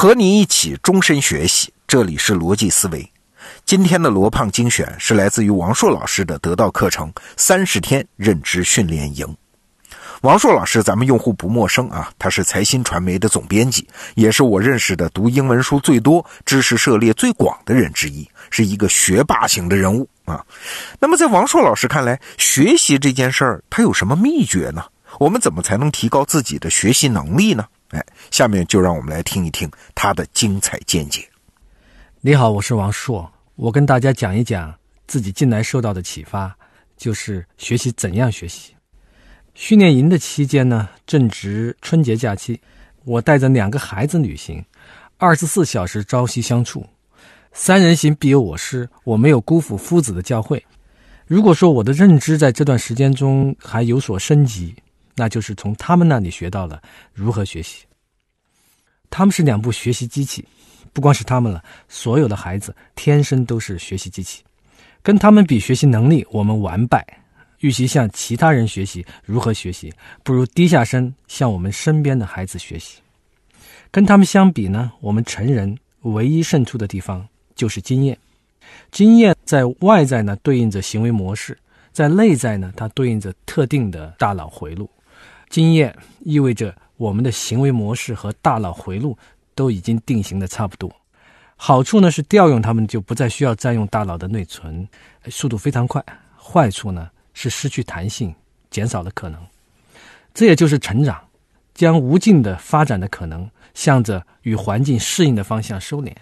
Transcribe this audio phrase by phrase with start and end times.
[0.00, 3.06] 和你一起终身学习，这里是逻辑思维。
[3.66, 9.26] 今天的罗胖精选是来自于王硕老师的得到课程《三十天认知训练营》。
[10.22, 20.42] 王硕老师，咱们用户不陌生啊，他是财新传媒的总编辑，也是我认识的读英文书最多、知识涉猎最广的人之一，是一个学霸型的人物啊。
[20.98, 24.82] 那么，在王硕老师看来，学习这件事儿，他有什么秘诀呢？
[25.18, 27.66] 我们怎么才能提高自己的学习能力呢？
[27.90, 31.28] 哎，下面就让我们来听一听他的精彩见解。
[32.20, 34.72] 你好，我是王硕，我跟大家讲一讲
[35.08, 36.56] 自己近来受到的启发，
[36.96, 38.74] 就是学习怎样学习。
[39.54, 42.60] 训练营的期间呢，正值春节假期，
[43.04, 44.64] 我带着两个孩子旅行，
[45.16, 46.86] 二十四小时朝夕相处，
[47.52, 50.62] 三人行必有我师，我没有辜负夫子的教诲。
[51.26, 54.76] 如果说我的认知在这段时间中还有所升级。
[55.20, 56.80] 那就是从他们那里学到了
[57.12, 57.84] 如何学习。
[59.10, 60.42] 他们是两部学习机器，
[60.94, 64.42] 不光是他们了，所有的孩子天生都是学习机器。
[65.02, 67.06] 跟他们比学习能力，我们完败。
[67.58, 72.96] 与其向其他人学习如何学习，不如低下身向我们身边的孩子学习。
[73.90, 78.16] 跟他们相比呢，我们成人唯一胜出的地方就是经验。
[78.90, 81.52] 经验在外在呢，对应着行为模式；
[81.92, 84.88] 在内在呢，它对应着特定的大脑回路。
[85.50, 89.18] 经验意味着我们的行为模式和大脑回路
[89.54, 90.90] 都已经定型的差不多。
[91.56, 94.88] 好处呢是调用它们就不再需要占用大脑的内存，
[95.26, 96.02] 速度非常快。
[96.38, 98.34] 坏处呢是失去弹性，
[98.70, 99.38] 减少了可能。
[100.32, 101.20] 这也就是成长，
[101.74, 106.14] 将无尽的发展的可能向着与环境适应的方向收敛。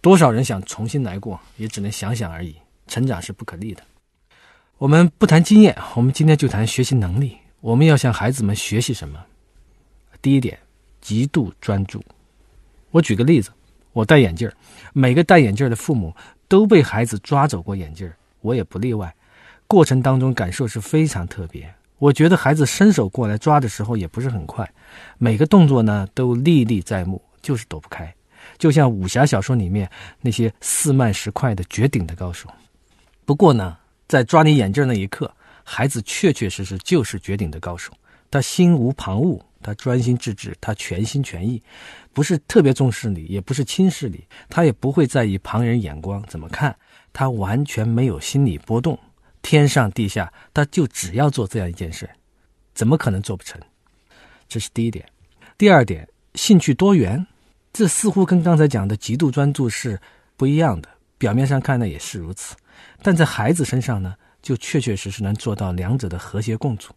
[0.00, 2.56] 多少人想重新来过，也只能想想而已。
[2.86, 3.82] 成长是不可逆的。
[4.78, 7.36] 我们不谈经验，我们今天就谈学习能力。
[7.64, 9.18] 我们要向孩子们学习什么？
[10.20, 10.58] 第一点，
[11.00, 12.04] 极度专注。
[12.90, 13.50] 我举个例子，
[13.94, 14.52] 我戴眼镜
[14.92, 16.14] 每个戴眼镜的父母
[16.46, 19.10] 都被孩子抓走过眼镜我也不例外。
[19.66, 21.74] 过程当中感受是非常特别。
[21.96, 24.70] 我觉得孩子伸手过来抓的时候也不是很快，
[25.16, 28.14] 每个动作呢都历历在目，就是躲不开，
[28.58, 32.46] 就像武侠小说里面那些四慢十快的绝顶的高手。
[33.24, 35.34] 不过呢，在抓你眼镜那一刻。
[35.64, 37.92] 孩子确确实实就是绝顶的高手，
[38.30, 41.62] 他心无旁骛，他专心致志，他全心全意，
[42.12, 46.76] 不是特别重视你，也不是轻视你，他也不会在意旁人眼光怎么看，
[47.12, 48.98] 他完全没有心理波动，
[49.40, 52.08] 天上地下，他就只要做这样一件事，
[52.74, 53.60] 怎么可能做不成？
[54.46, 55.04] 这是第一点。
[55.56, 57.26] 第二点，兴趣多元，
[57.72, 59.98] 这似乎跟刚才讲的极度专注是
[60.36, 62.54] 不一样的，表面上看呢也是如此，
[63.02, 64.14] 但在孩子身上呢？
[64.44, 66.92] 就确确实实能做到两者的和谐共处，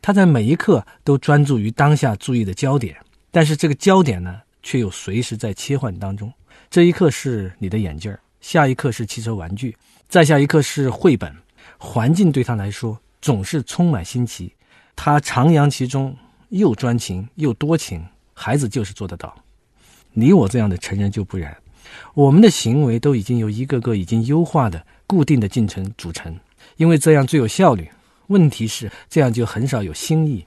[0.00, 2.96] 他在每一刻都专注于当下注意的焦点，
[3.32, 6.32] 但是这个焦点呢，却又随时在切换当中。
[6.70, 9.76] 这一刻是你的眼镜下一刻是汽车玩具，
[10.08, 11.34] 再下一刻是绘本。
[11.76, 14.54] 环境对他来说总是充满新奇，
[14.94, 16.16] 他徜徉其中，
[16.50, 18.00] 又专情又多情。
[18.32, 19.36] 孩子就是做得到，
[20.12, 21.56] 你我这样的成人就不然，
[22.14, 26.34] 我们的行为都已经由一个个已经优化的固定的进程组成。
[26.76, 27.88] 因为这样最有效率。
[28.28, 30.46] 问题是这样就很少有新意。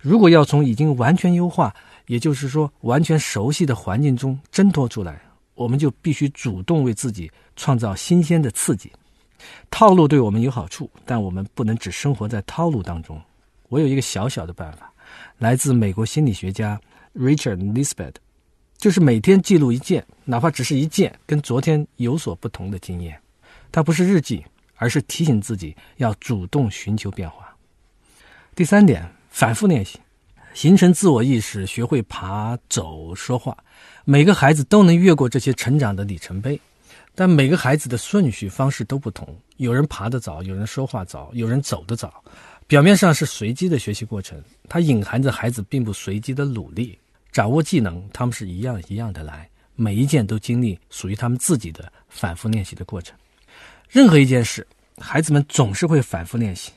[0.00, 1.74] 如果要从已经完全优化，
[2.06, 5.20] 也就是说完全熟悉的环境中挣脱出来，
[5.54, 8.92] 我们就必须主动为自己创造新鲜的刺激。
[9.70, 13.20] 套路对我们有好处，但我们不能只生活在套路当中。
[13.68, 14.92] 我有一个小小的办法，
[15.38, 16.80] 来自美国心理学家
[17.14, 18.14] Richard Nisbett，
[18.76, 23.18] 就是每天记录一件，哪怕只是一件跟昨天有所不同的经验。
[23.72, 24.44] 它不是日记。
[24.76, 27.54] 而是提醒自己要主动寻求变化。
[28.54, 29.98] 第三点，反复练习，
[30.52, 33.56] 形成自我意识，学会爬、走、说话。
[34.04, 36.60] 每个孩子都能越过这些成长的里程碑，
[37.14, 39.36] 但每个孩子的顺序方式都不同。
[39.56, 42.22] 有人爬得早，有人说话早，有人走得早。
[42.66, 46.98] 表面上是随机的学习过程，它隐含着孩子并不随机的努力。
[47.32, 53.16] 掌握技能，他们是一样一样的来，每一件都经历属于他们自己的反复练习的过程。
[53.88, 54.66] 任何一件事，
[54.98, 56.70] 孩子们总是会反复练习。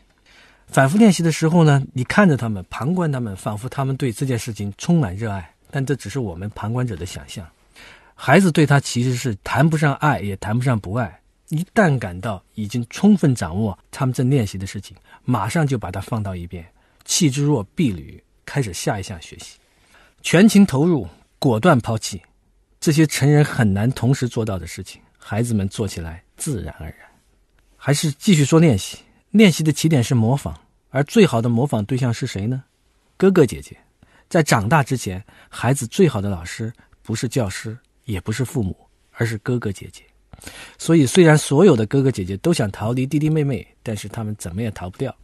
[0.68, 5.54] 反复练习的时候呢，你看着他们，旁观他们，仿佛他们对这件事情充满热爱。
[5.70, 7.46] 但这只是我们旁观者的想象。
[8.16, 11.20] 孩子对他其实是谈不上爱，也谈不上不爱。
[11.50, 16.66] 一旦感到已经充分掌握他们正练习的事情，马上就把它放到一边，
[17.06, 19.58] 弃之若敝履，开始下一项学习，
[20.22, 22.22] 全情投入，果断抛弃。
[22.80, 26.24] 这些成人很难同时做到的事情，孩子们做起来。
[26.36, 27.07] 自然而然，
[27.78, 28.98] 还是继续说练习。
[29.32, 30.54] 练习的起点是模仿，
[30.90, 32.64] 而最好的模仿对象是谁呢？
[33.16, 33.78] 哥哥姐姐。
[34.28, 38.76] 在长大之前，孩子最好的老师不是教师，也不是父母，
[39.12, 40.04] 而是哥哥姐姐。
[40.78, 45.16] 所以，虽然所有的哥哥姐姐都想逃离弟弟妹妹，但是他们怎么也逃不掉。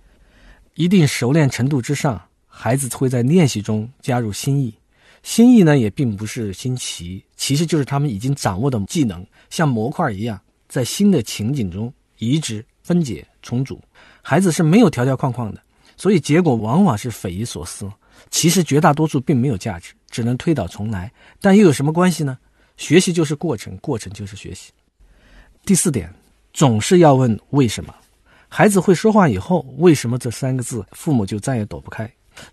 [0.76, 4.74] 一定熟练程度之上，孩子会在练习中加入新意。
[5.22, 13.82] 新意呢，也并不是新奇，其实就是他们已经掌握的技能，像模块一样，在新的情景中移植、分解、重组。
[14.22, 15.62] 孩子是没有条条框框的，
[15.98, 17.90] 所以结果往往是匪夷所思。
[18.30, 21.12] 其实绝大多数并没有价值，只能推倒重来。
[21.42, 22.38] 但又有什么关系呢？
[22.78, 24.72] 学习就是过程，过程就是学习。
[25.66, 26.14] 第四点，
[26.54, 27.94] 总是要问为什么。
[28.48, 32.12] 孩子会说话以后，为什么这三个字，父母就再也躲不开。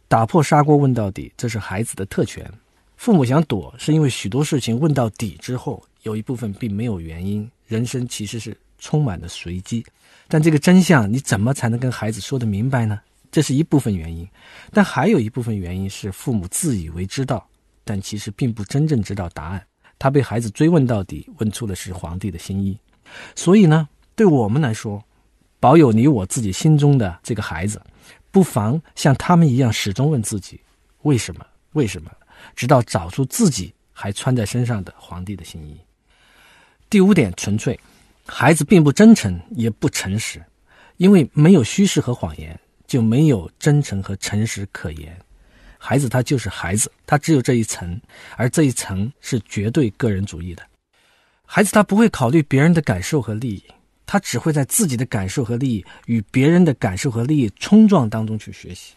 [0.08, 2.50] 打破砂锅问到底，这是孩子的特权。
[2.96, 7.50] 父母想躲，是因为许多事情问到底之后，有一部分并没有原因。
[7.66, 9.84] 人生其实是充满了随机，
[10.26, 13.00] 但这个真相你怎么才能跟孩子说得明白呢？
[13.30, 14.28] 这是一部分原因，
[14.72, 17.48] 但还有一部分原因是父母自以为知道，
[17.84, 19.64] 但其实并不真正知道答案。
[20.00, 22.76] 他被孩子追问到底，问出的是皇帝的心意。
[23.36, 25.00] 所以呢，对我们来说，
[25.60, 27.80] 保有你我自己心中的这个孩子，
[28.30, 30.60] 不妨像他们一样，始终问自己：
[31.02, 31.46] 为什么？
[31.74, 32.10] 为什么？
[32.56, 35.78] 直到找出自己还穿在身上的皇帝的心意。
[36.88, 37.78] 第五点，纯粹，
[38.32, 40.40] 孩子并不真诚，也不诚实，
[40.98, 45.18] 因为没有虚饰和谎言，就没有真诚和诚实可言。
[45.76, 48.00] 孩子他就是孩子，他只有这一层，
[48.36, 50.62] 而这一层是绝对个人主义的。
[51.44, 53.64] 孩子他不会考虑别人的感受和利益，
[54.06, 58.92] 他只会在自己的感受和利益与别人的感受和利益冲撞当中去学习。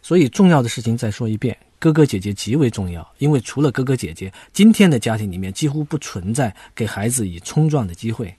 [0.00, 8.34] 所以重要的事情再说一遍，哥哥姐姐极为重要，因为除了哥哥姐姐，今天的家庭里面几乎不存在给孩子以冲撞的机会，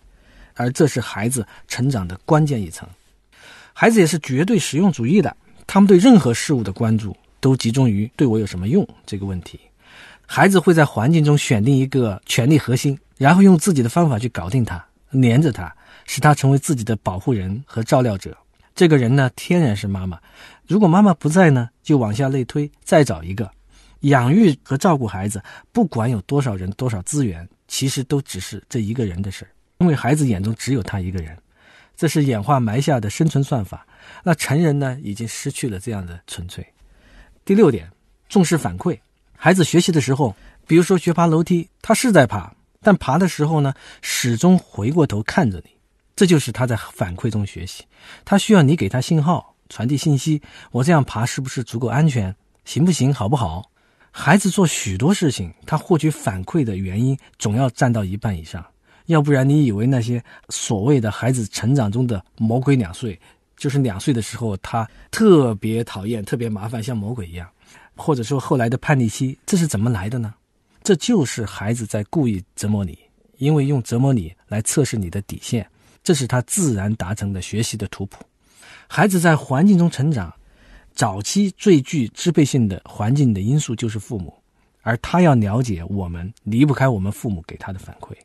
[0.56, 2.88] 而这是孩子成长的关键一层。
[3.74, 5.36] 孩子也是绝对实用主义的，
[5.68, 9.60] 他们对任何事物的关注都集中于对我有什么用这个问题。
[10.26, 12.98] 孩子会在环境中选定一个权力核心。
[13.18, 15.72] 然后用自己的方法去搞定他，黏着他，
[16.08, 18.36] 使他成为自己的保护人和照料者。
[18.74, 20.20] 这个人呢，天然是妈妈。
[20.66, 23.48] 如果妈妈不在呢，就往下类推，再找一个。
[24.00, 25.40] 养育和照顾孩子，
[25.72, 31.38] 不管有多少人、多少资源，其实都只是这一个人的事儿，因为孩子眼中只有他一个人。
[31.98, 33.86] 这是演化埋下的生存算法。
[34.24, 36.66] 那成人呢，已经失去了这样的纯粹。
[37.44, 37.92] 第六点，
[38.30, 38.98] 重视反馈。
[39.36, 40.36] 孩子学习的时候，
[40.66, 42.54] 比如说学爬楼梯，他是在爬。
[42.82, 45.72] 但爬的时候呢，始终回过头看着你，
[46.16, 47.84] 这就是他在反馈中学习。
[48.26, 50.42] 他需要你给他信号，传递信息。
[50.72, 52.36] 我这样爬是不是足够安全？
[52.66, 53.14] 行不行？
[53.14, 53.70] 好不好？
[54.10, 58.66] 孩子做许多事情，他获取反馈的原因总要占到一半以上。
[59.08, 63.20] 要不然，你以为那些所谓的孩子成长中的魔鬼两岁，
[63.58, 67.50] 就是两岁的时候他特别讨厌、特别麻烦，像魔鬼一样，
[67.96, 70.34] 或者说后来的叛逆期，这是怎么来的呢？
[70.84, 72.98] 这就是孩子在故意折磨你，
[73.38, 75.68] 因为用折磨你来测试你的底线，
[76.04, 78.24] 这是他自然达成的学习的图谱。
[78.88, 80.34] 孩子在环境中成长，
[80.94, 84.34] 早期最具支配性的环境的因素就是父母，
[84.82, 88.16] 而他要了解我们离不开我们父母给他的反馈。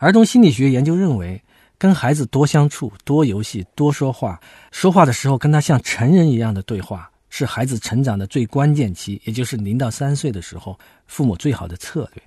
[0.00, 1.42] 儿童心理学研究认为，
[1.76, 4.40] 跟孩子多相处、多游戏、多说话，
[4.72, 7.10] 说话的时候跟他像成人一样的对话。
[7.28, 10.76] 是孩子成长的最关键期，也就是零到三岁的时候，
[11.06, 12.22] 父母最好的策略，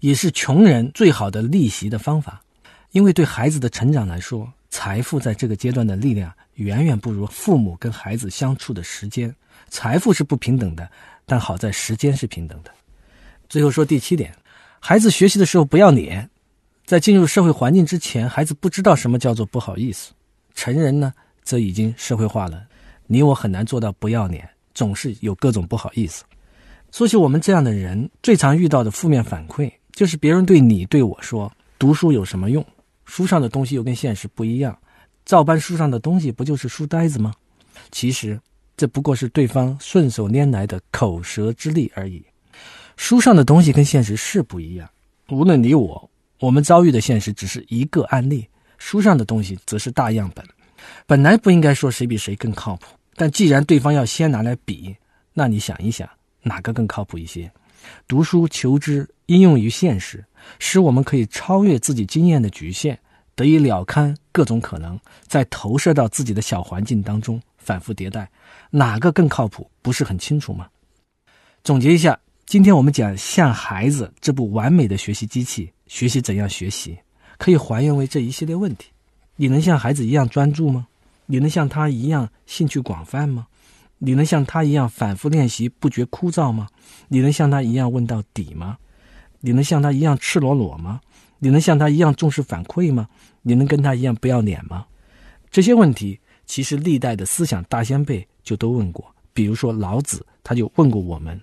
[0.00, 2.40] 也是穷人最好的逆袭的方法。
[2.92, 9.34] 因为对孩子的成长来说，财富在这个阶段的力量远远不如父母跟孩子相处的时间。
[9.70, 10.86] 财富是不平等的，
[11.24, 12.70] 但好在时间是平等的。
[13.48, 14.32] 最后说第七点，
[14.78, 16.28] 孩子学习的时候不要脸。
[16.86, 20.12] 在进入社会环境之前，孩子不知道什么叫做不好意思。
[20.54, 21.12] 成人呢，
[21.42, 22.62] 则已经社会化了。
[23.08, 26.22] 你我很难做到不要脸，总是有各种不好意思。
[26.92, 32.64] 说起我们这样的人，最常遇到的负面反馈就是别人对你对我说：“读书有什么用？
[33.04, 34.78] 书上的东西又跟现实不一样，
[35.24, 37.34] 照搬书上的东西不就是书呆子吗？”
[37.90, 38.40] 其实
[38.76, 42.24] 这不过是对方顺手拈来的口舌之力而已。
[42.96, 44.88] 书上的东西跟现实是不一样。
[45.30, 48.46] 无论你我，我们遭遇的现实只是一个案例，
[48.78, 50.44] 书上的东西则是大样本。
[51.06, 52.86] 本来不应该说谁比谁更靠谱。
[53.14, 54.94] 但既然对方要先拿来比，
[55.32, 56.06] 那你想一想，
[56.42, 57.50] 哪个更靠谱一些？
[58.06, 60.22] 读书求知应用于现实，
[60.58, 62.98] 使我们可以超越自己经验的局限，
[63.34, 68.30] 得以了勘各种可能，再投射到自己的小环境当中，反复迭代，
[68.70, 69.70] 哪个更靠谱？
[69.80, 70.68] 不是很清楚吗？
[71.64, 76.98] 总结一下，今天我们讲《像孩子》这部完美的学习机器，学习怎样学习，
[77.38, 78.90] 可以还原为这一系列问题：
[79.36, 80.86] 你能像孩子一样专注吗？
[81.26, 83.46] 你能像他一样兴趣广泛吗？
[83.98, 86.68] 你能像他一样反复练习不觉枯燥吗？
[87.08, 88.76] 你能像他一样问到底吗？
[89.40, 91.00] 你能像他一样赤裸裸吗？
[91.38, 93.08] 你能像他一样重视反馈吗？
[93.42, 94.86] 你能跟他一样不要脸吗？
[95.50, 99.04] 这些问题，其实历代的思想大先辈就都问过。
[99.32, 101.40] 比如说老子，他就问过我们：“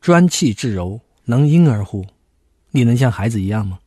[0.00, 2.04] 专气致柔，能婴儿乎？”
[2.70, 3.78] 你能像孩子一样吗？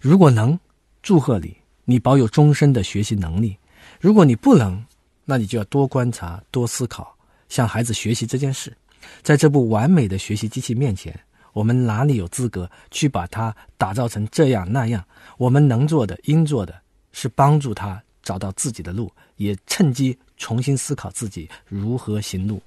[0.00, 0.58] 如果能，
[1.02, 3.56] 祝贺你，你保有终身的学习能力；
[4.00, 4.84] 如果你不能，
[5.24, 7.16] 那你就要多观察、多思考，
[7.48, 8.76] 向孩子学习这件事。
[9.22, 11.18] 在这部完美的学习机器面前，
[11.52, 15.04] 我们哪里有资格去把它打造成这样那样？
[15.36, 16.80] 我们能做的、应做的，
[17.12, 22.62] 是帮助他找到自己的路，也趁机重新思考自己如何行路。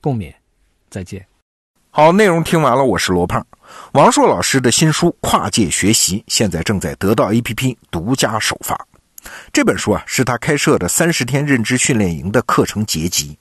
[0.00, 0.34] 共勉，
[0.88, 1.29] 再见。
[1.92, 3.44] 好，内容听完了，我是罗胖。
[3.94, 8.78] 王硕老师的新书《跨界学习》现在正在得到 APP 独家首发。
[9.52, 13.36] 这本书啊，是他开设的三十天认知训练营的课程结集。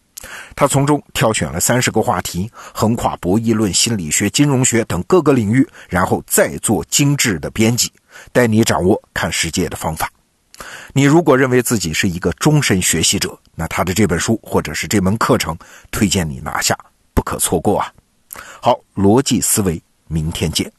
[0.55, 7.91] 他从中挑选了三十个话题，横跨博弈论、心理学、金融学等各个领域，然后再做精致的编辑，
[8.31, 10.11] 带你掌握看世界的方法。
[10.91, 15.55] 你如果认为自己是一个终身学习者，那他的这本书或者是这门课程，
[15.91, 16.75] 推荐你拿下，
[17.13, 17.93] 不可错过啊！
[18.61, 20.71] 好逻辑思维明天见。